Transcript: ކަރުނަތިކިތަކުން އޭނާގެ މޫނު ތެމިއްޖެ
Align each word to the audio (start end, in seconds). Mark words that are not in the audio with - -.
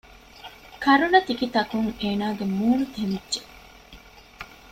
ކަރުނަތިކިތަކުން 0.83 1.89
އޭނާގެ 2.01 2.45
މޫނު 2.57 2.85
ތެމިއްޖެ 2.95 3.39